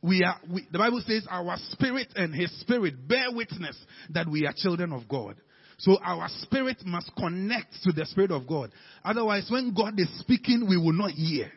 [0.07, 3.77] we are, we, the Bible says our spirit and his spirit bear witness
[4.11, 5.37] that we are children of God.
[5.79, 8.71] So our spirit must connect to the spirit of God.
[9.05, 11.51] Otherwise, when God is speaking, we will not hear.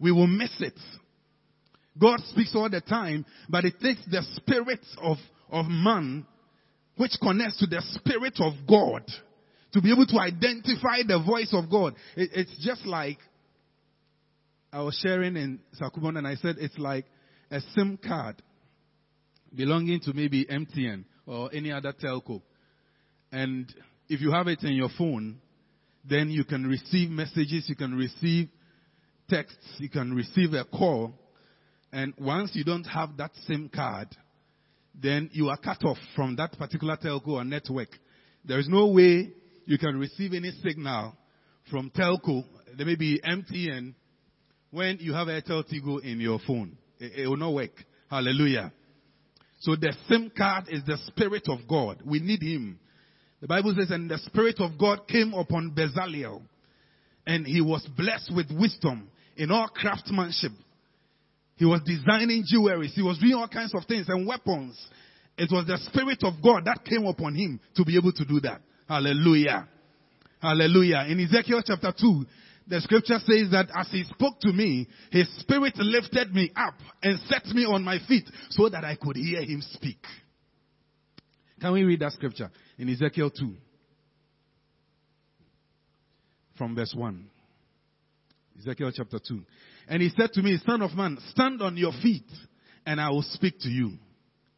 [0.00, 0.78] We will miss it.
[1.98, 5.18] God speaks all the time, but it takes the spirit of,
[5.50, 6.26] of man,
[6.96, 9.04] which connects to the spirit of God,
[9.72, 11.94] to be able to identify the voice of God.
[12.16, 13.18] It, it's just like
[14.72, 17.04] I was sharing in Sakumono and I said it's like
[17.50, 18.42] a SIM card
[19.54, 22.42] belonging to maybe MTN or any other telco.
[23.32, 23.72] And
[24.08, 25.38] if you have it in your phone,
[26.08, 28.48] then you can receive messages, you can receive
[29.28, 31.14] texts, you can receive a call.
[31.92, 34.08] And once you don't have that SIM card,
[34.94, 37.88] then you are cut off from that particular telco or network.
[38.44, 39.32] There is no way
[39.64, 41.16] you can receive any signal
[41.70, 42.44] from telco,
[42.76, 43.94] there may be MTN,
[44.70, 46.76] when you have Airtel Tigo in your phone.
[47.04, 47.72] It, it will not work.
[48.10, 48.72] Hallelujah.
[49.60, 52.02] So the SIM card is the Spirit of God.
[52.04, 52.78] We need Him.
[53.40, 56.42] The Bible says, and the Spirit of God came upon Bezalel,
[57.26, 60.52] and he was blessed with wisdom in all craftsmanship.
[61.56, 62.88] He was designing jewelry.
[62.88, 64.78] He was doing all kinds of things and weapons.
[65.36, 68.40] It was the Spirit of God that came upon him to be able to do
[68.40, 68.60] that.
[68.88, 69.68] Hallelujah.
[70.40, 71.06] Hallelujah.
[71.08, 72.24] In Ezekiel chapter 2,
[72.66, 77.18] the scripture says that as he spoke to me, his spirit lifted me up and
[77.28, 79.98] set me on my feet so that I could hear him speak.
[81.60, 83.54] Can we read that scripture in Ezekiel 2?
[86.56, 87.26] From verse 1.
[88.58, 89.42] Ezekiel chapter 2.
[89.88, 92.24] And he said to me, Son of man, stand on your feet
[92.86, 93.92] and I will speak to you.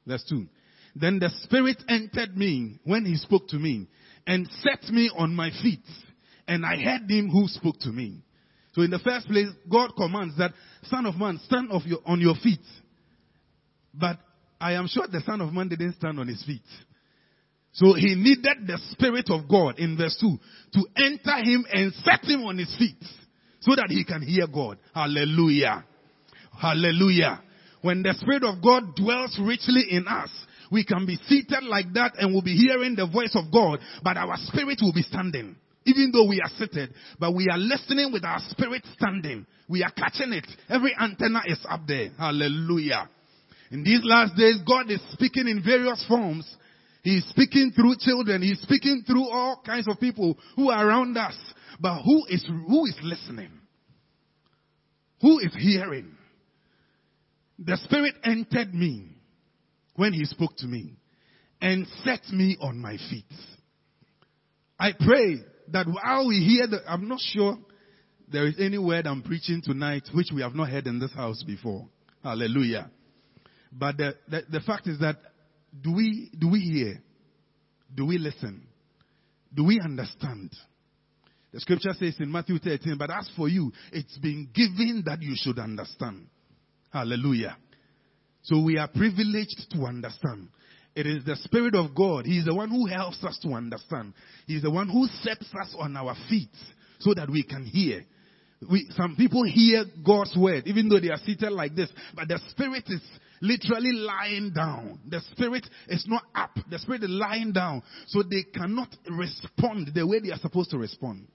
[0.07, 0.47] Verse 2.
[0.95, 3.89] Then the Spirit entered me when he spoke to me
[4.27, 5.85] and set me on my feet.
[6.49, 8.23] And I heard him who spoke to me.
[8.73, 10.53] So in the first place, God commands that,
[10.85, 12.61] Son of man, stand your, on your feet.
[13.95, 14.19] But
[14.61, 16.63] I am sure the Son of Man didn't stand on his feet.
[17.73, 20.39] So he needed the Spirit of God in verse 2
[20.75, 23.03] to enter him and set him on his feet
[23.61, 24.79] so that he can hear God.
[24.95, 25.85] Hallelujah.
[26.59, 27.43] Hallelujah.
[27.83, 30.31] When the Spirit of God dwells richly in us,
[30.71, 34.17] we can be seated like that and we'll be hearing the voice of God, but
[34.17, 35.57] our spirit will be standing.
[35.87, 39.47] Even though we are seated, but we are listening with our spirit standing.
[39.69, 40.47] We are catching it.
[40.69, 42.11] Every antenna is up there.
[42.19, 43.09] Hallelujah.
[43.71, 46.45] In these last days, God is speaking in various forms.
[47.03, 48.43] He is speaking through children.
[48.43, 51.37] He is speaking through all kinds of people who are around us.
[51.79, 53.51] But who is, who is listening?
[55.21, 56.13] Who is hearing?
[57.61, 59.09] The Spirit entered me
[59.95, 60.97] when He spoke to me
[61.61, 63.25] and set me on my feet.
[64.79, 65.37] I pray
[65.73, 67.57] that while we hear the, I'm not sure
[68.31, 71.43] there is any word I'm preaching tonight which we have not heard in this house
[71.43, 71.87] before.
[72.23, 72.91] Hallelujah.
[73.73, 75.17] But the, the, the fact is that
[75.81, 77.03] do we, do we hear?
[77.95, 78.67] Do we listen?
[79.55, 80.53] Do we understand?
[81.53, 85.35] The scripture says in Matthew 13, but as for you, it's been given that you
[85.37, 86.27] should understand.
[86.93, 87.57] Hallelujah.
[88.43, 90.49] So we are privileged to understand.
[90.97, 92.25] It is the Spirit of God.
[92.25, 94.15] He is the one who helps us to understand.
[94.47, 96.49] He is the one who sets us on our feet
[97.01, 98.03] so that we can hear.
[98.71, 102.41] We, some people hear God's word even though they are seated like this, but the
[102.49, 103.03] Spirit is
[103.43, 104.99] literally lying down.
[105.07, 106.57] The Spirit is not up.
[106.71, 110.79] The Spirit is lying down so they cannot respond the way they are supposed to
[110.79, 111.29] respond.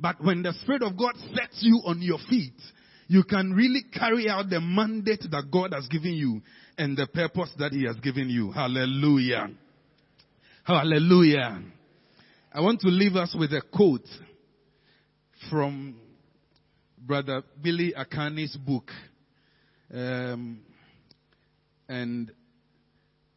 [0.00, 2.58] But when the Spirit of God sets you on your feet,
[3.08, 6.42] you can really carry out the mandate that God has given you
[6.76, 8.50] and the purpose that He has given you.
[8.50, 9.48] Hallelujah.
[10.64, 11.62] Hallelujah.
[12.52, 14.06] I want to leave us with a quote
[15.50, 15.96] from
[16.98, 18.90] Brother Billy Akani's book.
[19.92, 20.60] Um,
[21.88, 22.32] and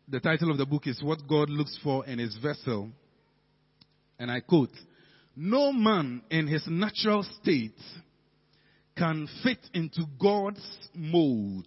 [0.07, 2.89] the title of the book is What God Looks For in His Vessel.
[4.17, 4.71] And I quote,
[5.41, 7.79] no man in his natural state
[8.99, 10.61] can fit into God's
[10.93, 11.65] mold.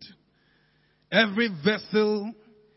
[1.10, 2.32] Every vessel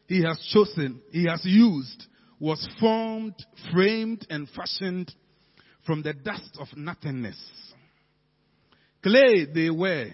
[0.08, 2.06] he has chosen, he has used,
[2.40, 3.36] was formed,
[3.72, 5.14] framed, and fashioned
[5.86, 7.38] from the dust of nothingness.
[9.04, 10.08] Clay they were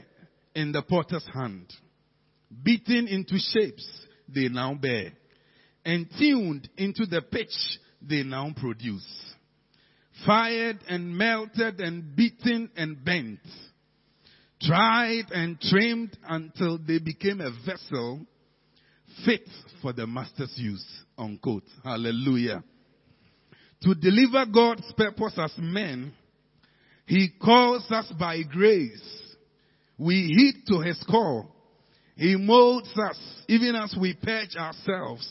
[0.56, 1.72] in the potter's hand,
[2.64, 3.88] beaten into shapes
[4.28, 5.12] they now bear,
[5.86, 7.56] and tuned into the pitch
[8.02, 9.32] they now produce
[10.26, 13.40] fired and melted and beaten and bent,
[14.62, 18.26] tried and trimmed until they became a vessel
[19.26, 19.48] fit
[19.82, 20.86] for the master's use.
[21.18, 21.64] Unquote.
[21.84, 22.64] Hallelujah.
[23.82, 26.14] To deliver God's purpose as men,
[27.06, 29.02] He calls us by grace.
[29.98, 31.56] We heed to His call.
[32.16, 35.28] He molds us even as we purge ourselves.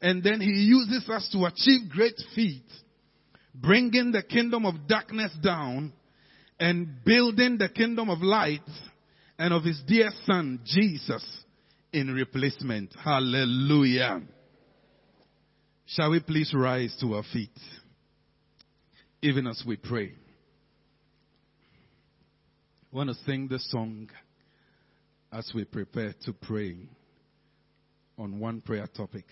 [0.00, 2.72] And then He uses us to achieve great feats
[3.62, 5.92] bringing the kingdom of darkness down
[6.58, 8.60] and building the kingdom of light
[9.38, 11.24] and of his dear son, Jesus,
[11.92, 12.94] in replacement.
[13.02, 14.22] Hallelujah.
[15.86, 17.56] Shall we please rise to our feet,
[19.22, 20.12] even as we pray?
[22.92, 24.08] I want to sing this song
[25.30, 26.76] as we prepare to pray
[28.18, 29.26] on one prayer topic.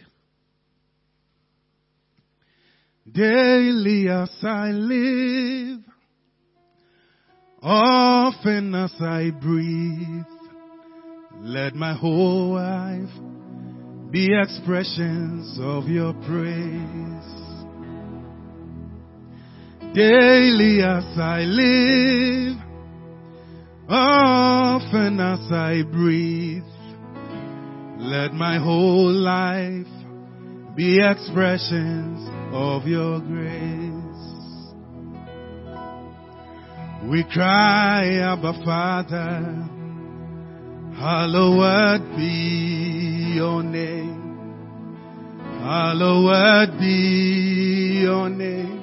[3.10, 5.80] Daily as I live,
[7.64, 10.26] often as I breathe,
[11.40, 13.08] let my whole life
[14.10, 17.30] be expressions of your praise.
[19.94, 22.58] Daily as I live,
[23.88, 26.62] often as I breathe,
[27.98, 29.86] let my whole life
[30.76, 33.93] be expressions of your grace.
[37.10, 39.68] We cry, Abba Father,
[40.96, 44.22] hallowed be your name.
[45.60, 48.80] Hallowed be your name.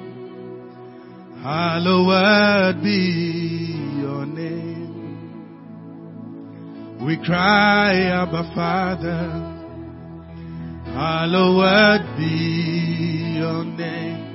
[1.42, 4.92] Hallowed be your name.
[7.04, 9.30] We cry, Abba Father,
[10.94, 14.31] hallowed be your name.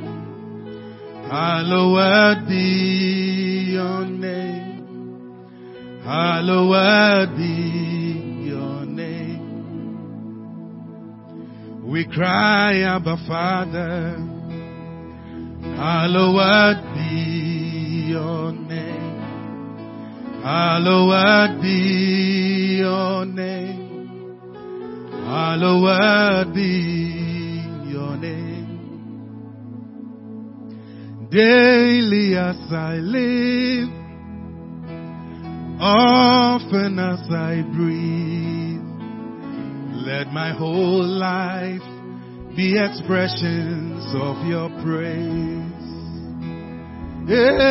[1.30, 6.00] Hallowed be your name.
[6.04, 9.42] Hallowed be your name.
[11.84, 14.18] We cry, Abba Father,
[15.76, 19.20] hallowed be your name.
[20.44, 24.38] Hallowed be your name.
[25.24, 27.15] Hallowed be
[31.30, 33.90] Daily as I live,
[35.80, 38.80] often as I breathe,
[40.06, 41.82] let my whole life
[42.56, 45.66] be expressions of your praise.
[47.26, 47.66] Yeah,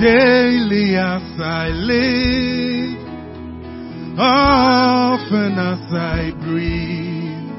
[0.00, 2.98] daily as I live,
[4.18, 7.52] often as I breathe,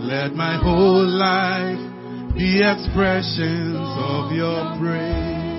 [0.00, 1.95] let my whole life
[2.36, 5.56] be expressions of your praise.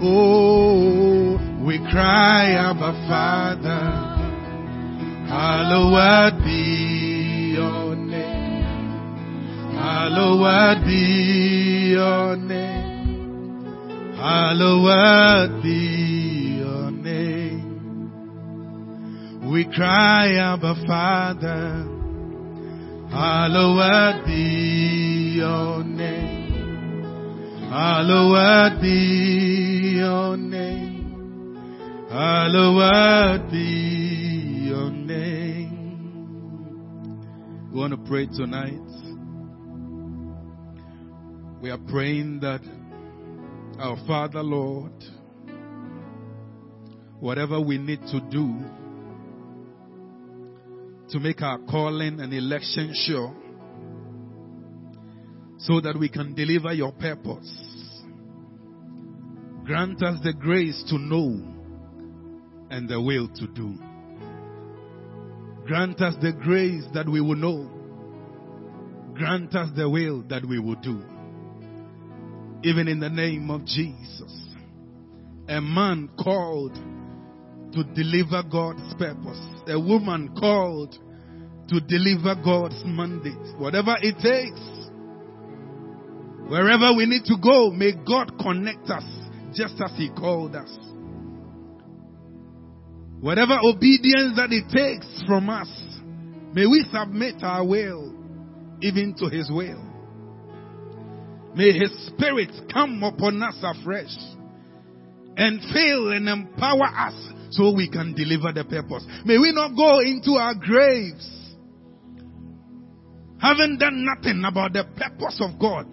[0.00, 3.90] Oh, we cry, Abba Father,
[5.28, 8.62] hallowed be your name.
[9.74, 14.14] Hallowed be your name.
[14.14, 17.66] Hallowed be your name.
[19.50, 21.97] We cry, Abba Father,
[23.10, 26.48] hallowed be your name.
[27.70, 32.08] Hallowed be your name.
[32.10, 36.08] Hallowed be your name.
[37.72, 38.80] We want to pray tonight.
[41.60, 42.62] We are praying that
[43.78, 44.92] our Father, Lord,
[47.20, 48.64] whatever we need to do
[51.10, 53.34] to make our calling and election sure,
[55.58, 57.50] so that we can deliver your purpose.
[59.64, 61.54] Grant us the grace to know
[62.70, 63.74] and the will to do.
[65.66, 67.70] Grant us the grace that we will know.
[69.14, 71.02] Grant us the will that we will do.
[72.64, 74.32] Even in the name of Jesus.
[75.48, 76.76] A man called
[77.72, 79.40] to deliver God's purpose.
[79.66, 80.96] A woman called
[81.68, 83.58] to deliver God's mandate.
[83.58, 84.60] Whatever it takes.
[86.48, 89.04] Wherever we need to go, may God connect us
[89.54, 90.70] just as He called us.
[93.20, 95.68] Whatever obedience that it takes from us,
[96.54, 98.14] may we submit our will
[98.80, 99.84] even to His will.
[101.54, 104.16] May His Spirit come upon us afresh
[105.36, 109.06] and fill and empower us so we can deliver the purpose.
[109.24, 111.38] May we not go into our graves
[113.40, 115.86] having done nothing about the purpose of God.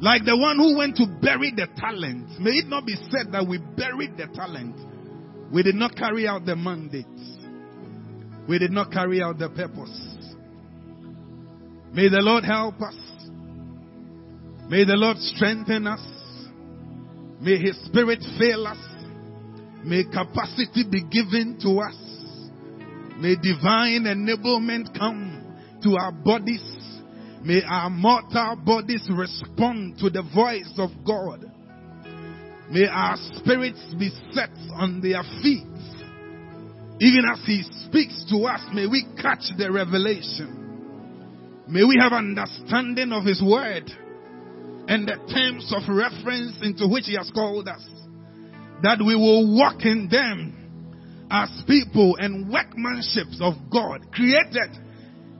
[0.00, 2.40] Like the one who went to bury the talent.
[2.40, 4.76] May it not be said that we buried the talent.
[5.52, 7.06] We did not carry out the mandate.
[8.48, 9.90] We did not carry out the purpose.
[11.92, 12.94] May the Lord help us.
[14.68, 16.00] May the Lord strengthen us.
[17.40, 18.78] May His Spirit fill us.
[19.84, 21.96] May capacity be given to us.
[23.18, 26.62] May divine enablement come to our bodies.
[27.42, 31.44] May our mortal bodies respond to the voice of God.
[32.70, 35.64] May our spirits be set on their feet.
[37.00, 41.64] Even as He speaks to us, may we catch the revelation.
[41.68, 43.90] May we have understanding of His word
[44.88, 47.84] and the terms of reference into which He has called us.
[48.82, 54.70] That we will walk in them as people and workmanships of God, created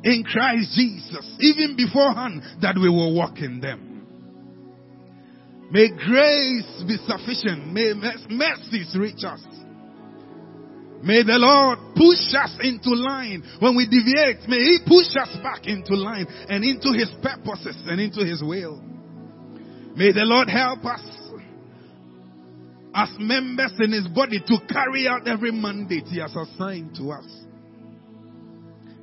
[0.05, 3.89] in Christ Jesus, even beforehand that we will walk in them.
[5.71, 7.73] May grace be sufficient.
[7.73, 7.93] May
[8.31, 9.45] mercies reach us.
[11.03, 13.45] May the Lord push us into line.
[13.61, 18.01] When we deviate, may He push us back into line and into His purposes and
[18.01, 18.83] into His will.
[19.95, 21.03] May the Lord help us
[22.95, 27.27] as members in His body to carry out every mandate He has assigned to us.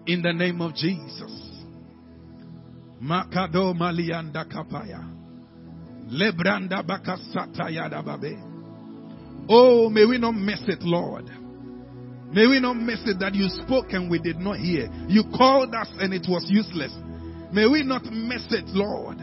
[0.07, 1.45] In the name of Jesus.
[3.01, 5.11] Makado Malianda Kapaya.
[6.09, 8.53] Lebranda Bakasata Yadababe.
[9.49, 11.25] Oh, may we not miss it, Lord.
[12.31, 14.89] May we not miss it that you spoke and we did not hear.
[15.07, 16.93] You called us and it was useless.
[17.53, 19.17] May we not miss it, Lord.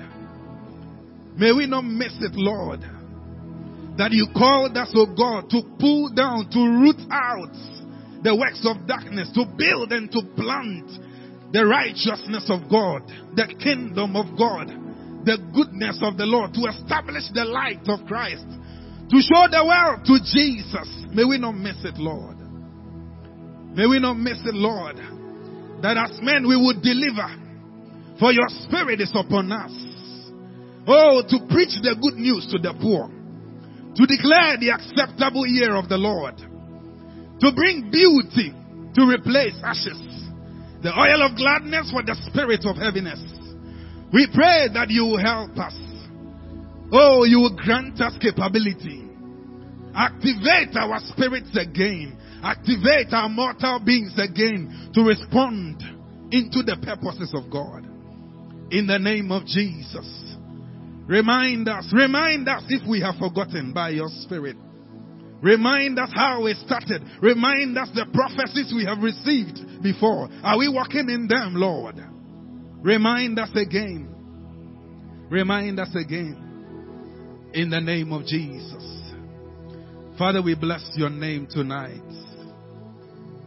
[1.37, 2.81] May we not miss it, Lord.
[3.99, 7.53] That you called us, oh God, to pull down, to root out
[8.23, 10.89] the works of darkness, to build and to plant
[11.53, 13.05] the righteousness of God,
[13.37, 14.69] the kingdom of God,
[15.27, 18.49] the goodness of the Lord, to establish the light of Christ,
[19.13, 20.89] to show the world to Jesus.
[21.13, 22.39] May we not miss it, Lord.
[23.77, 24.97] May we not miss it, Lord,
[25.83, 27.29] that as men we would deliver,
[28.19, 29.73] for your spirit is upon us.
[30.87, 33.11] Oh, to preach the good news to the poor,
[33.97, 38.53] to declare the acceptable year of the Lord, to bring beauty
[38.95, 40.01] to replace ashes,
[40.83, 43.21] the oil of gladness for the spirit of heaviness.
[44.13, 45.77] We pray that you will help us.
[46.93, 49.09] Oh, you will grant us capability.
[49.95, 55.83] Activate our spirits again activate our mortal beings again to respond
[56.33, 57.87] into the purposes of God.
[58.71, 60.22] In the name of Jesus.
[61.07, 64.57] Remind us, remind us if we have forgotten by your spirit.
[65.43, 67.03] Remind us how we started.
[67.21, 70.29] Remind us the prophecies we have received before.
[70.45, 71.97] Are we walking in them, Lord?
[72.81, 74.09] Remind us again.
[75.29, 77.51] Remind us again.
[77.55, 79.03] In the name of Jesus.
[80.17, 82.01] Father, we bless your name tonight.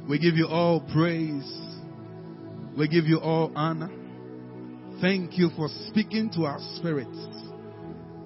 [0.10, 1.62] We give you all praise.
[2.78, 3.90] We give you all honor.
[5.02, 7.35] Thank you for speaking to our spirits.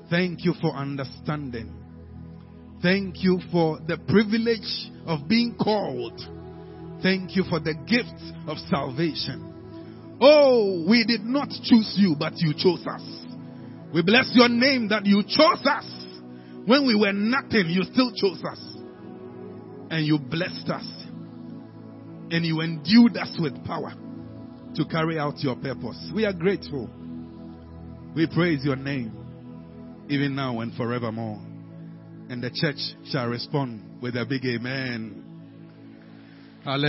[0.09, 1.73] Thank you for understanding.
[2.81, 6.19] Thank you for the privilege of being called.
[7.03, 10.17] Thank you for the gift of salvation.
[10.21, 13.03] Oh, we did not choose you, but you chose us.
[13.93, 15.85] We bless your name that you chose us.
[16.65, 18.59] When we were nothing, you still chose us.
[19.91, 20.85] And you blessed us
[22.31, 23.93] and you endued us with power
[24.75, 26.11] to carry out your purpose.
[26.13, 26.89] We are grateful.
[28.15, 29.18] We praise your name,
[30.09, 31.39] even now and forevermore.
[32.29, 32.77] And the church
[33.11, 35.23] shall respond with a big amen.
[36.63, 36.87] Hallelujah.